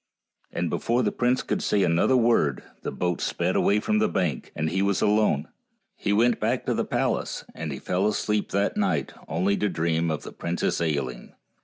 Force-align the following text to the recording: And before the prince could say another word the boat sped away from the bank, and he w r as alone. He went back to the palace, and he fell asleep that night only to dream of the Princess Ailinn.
And 0.51 0.71
before 0.71 1.03
the 1.03 1.11
prince 1.11 1.43
could 1.43 1.61
say 1.61 1.83
another 1.83 2.17
word 2.17 2.63
the 2.81 2.91
boat 2.91 3.21
sped 3.21 3.55
away 3.55 3.79
from 3.79 3.99
the 3.99 4.09
bank, 4.09 4.51
and 4.55 4.71
he 4.71 4.77
w 4.77 4.87
r 4.87 4.89
as 4.89 5.01
alone. 5.03 5.47
He 5.95 6.11
went 6.11 6.39
back 6.39 6.65
to 6.65 6.73
the 6.73 6.83
palace, 6.85 7.45
and 7.53 7.71
he 7.71 7.77
fell 7.77 8.07
asleep 8.07 8.49
that 8.49 8.75
night 8.75 9.13
only 9.27 9.55
to 9.57 9.69
dream 9.69 10.09
of 10.09 10.23
the 10.23 10.31
Princess 10.31 10.81
Ailinn. 10.81 11.33